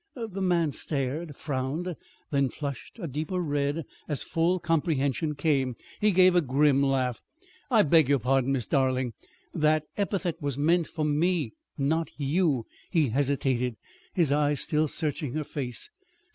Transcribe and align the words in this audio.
The 0.15 0.41
man 0.41 0.71
stared, 0.71 1.35
frowned, 1.35 1.95
then 2.31 2.49
flushed 2.49 2.97
a 2.97 3.05
deeper 3.05 3.39
red 3.39 3.85
as 4.07 4.23
full 4.23 4.59
comprehension 4.59 5.35
came. 5.35 5.75
He 5.99 6.11
gave 6.11 6.35
a 6.35 6.41
grim 6.41 6.81
laugh. 6.81 7.21
"I 7.69 7.83
beg 7.83 8.09
your 8.09 8.17
pardon, 8.17 8.51
Miss 8.51 8.65
Darling. 8.65 9.13
That 9.53 9.83
epithet 9.97 10.41
was 10.41 10.57
meant 10.57 10.87
for 10.87 11.05
me 11.05 11.53
not 11.77 12.09
you." 12.17 12.65
He 12.89 13.09
hesitated, 13.09 13.75
his 14.11 14.31
eyes 14.31 14.59
still 14.61 14.87
searching 14.87 15.33
her 15.33 15.43
face. 15.43 15.91